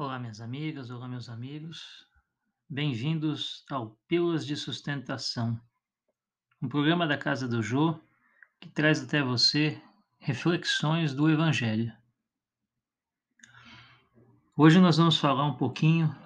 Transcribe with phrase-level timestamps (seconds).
[0.00, 2.06] Olá, minhas amigas, olá, meus amigos.
[2.70, 5.60] Bem-vindos ao Pílulas de Sustentação,
[6.62, 7.98] um programa da Casa do Jô
[8.60, 9.82] que traz até você
[10.20, 11.92] reflexões do Evangelho.
[14.56, 16.16] Hoje nós vamos falar um pouquinho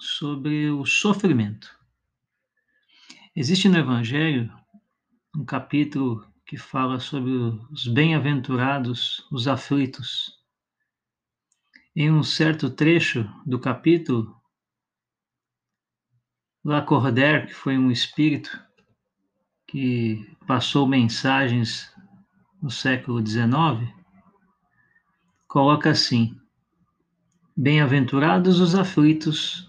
[0.00, 1.72] sobre o sofrimento.
[3.36, 4.52] Existe no Evangelho
[5.36, 7.30] um capítulo que fala sobre
[7.70, 10.39] os bem-aventurados, os aflitos.
[11.94, 14.40] Em um certo trecho do capítulo,
[16.64, 18.64] Lacordaire, que foi um espírito
[19.66, 21.92] que passou mensagens
[22.62, 23.92] no século XIX,
[25.48, 26.40] coloca assim:
[27.56, 29.68] Bem-aventurados os aflitos.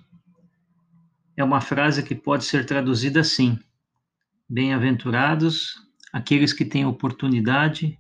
[1.36, 3.60] É uma frase que pode ser traduzida assim:
[4.48, 5.74] Bem-aventurados
[6.14, 8.00] aqueles que têm oportunidade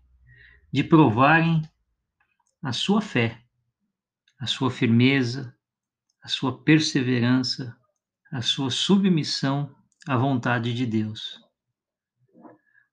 [0.71, 1.63] de provarem
[2.62, 3.41] a sua fé,
[4.41, 5.55] a sua firmeza,
[6.23, 7.77] a sua perseverança,
[8.31, 9.73] a sua submissão
[10.07, 11.39] à vontade de Deus.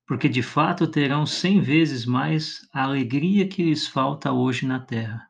[0.07, 5.27] Porque de fato terão cem vezes mais a alegria que lhes falta hoje na terra.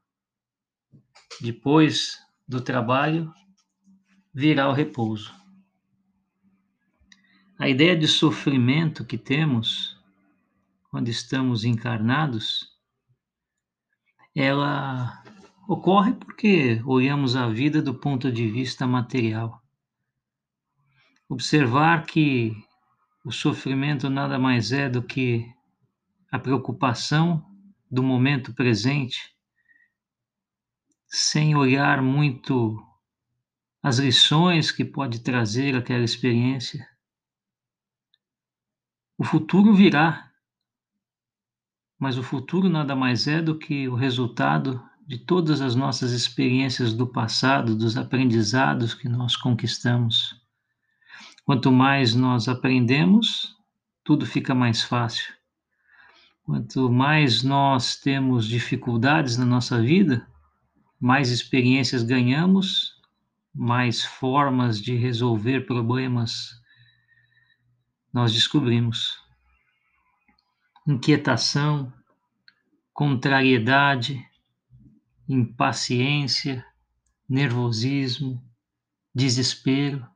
[1.40, 3.32] Depois do trabalho,
[4.34, 5.32] virá o repouso.
[7.56, 9.96] A ideia de sofrimento que temos
[10.90, 12.72] quando estamos encarnados,
[14.34, 15.22] ela
[15.68, 19.62] ocorre porque olhamos a vida do ponto de vista material.
[21.28, 22.52] Observar que
[23.24, 25.46] o sofrimento nada mais é do que
[26.32, 27.44] a preocupação
[27.88, 29.32] do momento presente,
[31.06, 32.82] sem olhar muito
[33.82, 36.84] as lições que pode trazer aquela experiência
[39.18, 40.30] o futuro virá,
[41.98, 46.92] mas o futuro nada mais é do que o resultado de todas as nossas experiências
[46.92, 50.38] do passado, dos aprendizados que nós conquistamos.
[51.46, 53.56] Quanto mais nós aprendemos,
[54.04, 55.32] tudo fica mais fácil.
[56.44, 60.28] Quanto mais nós temos dificuldades na nossa vida,
[61.00, 62.92] mais experiências ganhamos,
[63.54, 66.60] mais formas de resolver problemas
[68.12, 69.18] nós descobrimos
[70.86, 71.92] inquietação,
[72.92, 74.27] contrariedade,
[75.28, 76.64] impaciência,
[77.28, 78.42] nervosismo,
[79.14, 80.06] desespero.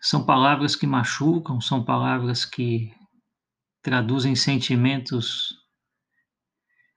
[0.00, 2.92] São palavras que machucam, são palavras que
[3.82, 5.58] traduzem sentimentos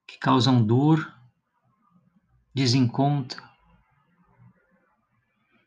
[0.05, 1.13] que causam dor,
[2.53, 3.41] desencontro,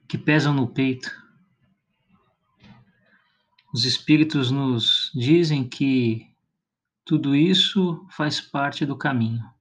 [0.09, 1.11] que pesam no peito.
[3.73, 6.27] Os Espíritos nos dizem que
[7.05, 9.56] tudo isso faz parte do caminho.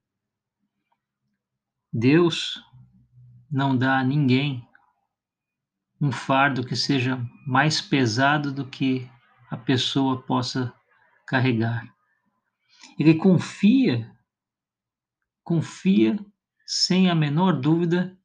[1.97, 2.61] Deus
[3.49, 4.67] não dá a ninguém
[6.01, 7.17] um fardo que seja
[7.47, 9.09] mais pesado do que
[9.49, 10.73] a pessoa possa
[11.25, 11.87] carregar.
[12.99, 14.11] Ele confia,
[15.43, 16.19] confia
[16.65, 18.17] sem a menor dúvida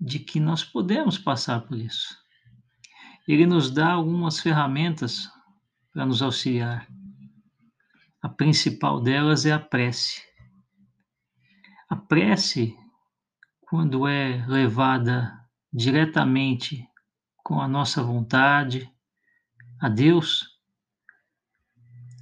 [0.00, 2.16] de que nós podemos passar por isso
[3.28, 5.30] ele nos dá algumas ferramentas
[5.92, 6.88] para nos auxiliar.
[8.22, 10.22] A principal delas é a prece.
[11.90, 12.74] A prece,
[13.68, 16.88] quando é levada diretamente
[17.44, 18.90] com a nossa vontade
[19.78, 20.58] a Deus,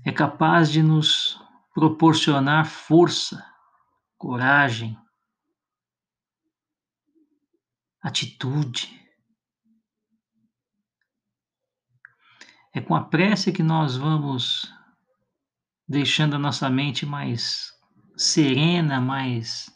[0.05, 1.41] é capaz de nos
[1.73, 3.45] proporcionar força,
[4.19, 4.99] coragem,
[8.03, 9.01] atitude.
[12.75, 14.73] É com a prece que nós vamos
[15.89, 17.73] deixando a nossa mente mais
[18.17, 19.76] serena, mais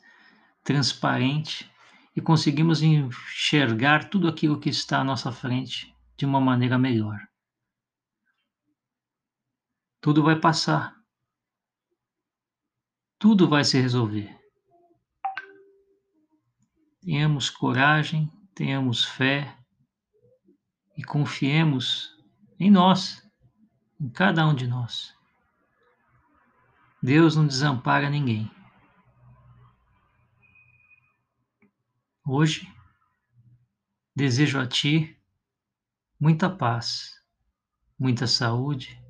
[0.62, 1.70] transparente
[2.14, 7.18] e conseguimos enxergar tudo aquilo que está à nossa frente de uma maneira melhor.
[10.00, 10.94] Tudo vai passar.
[13.18, 14.34] Tudo vai se resolver.
[17.02, 19.56] Tenhamos coragem, tenhamos fé
[20.96, 22.14] e confiemos
[22.58, 23.22] em nós,
[23.98, 25.14] em cada um de nós.
[27.02, 28.50] Deus não desampara ninguém.
[32.32, 32.72] Hoje,
[34.14, 35.20] desejo a Ti
[36.20, 37.20] muita paz,
[37.98, 39.02] muita saúde,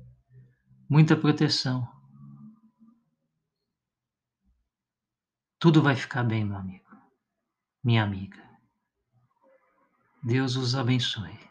[0.89, 1.87] muita proteção.
[5.59, 6.97] Tudo vai ficar bem, meu amigo,
[7.83, 8.43] minha amiga.
[10.23, 11.50] Deus os abençoe.